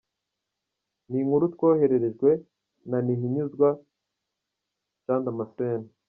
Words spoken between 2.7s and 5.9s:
na Ntihinyuzwa Jean Damascene.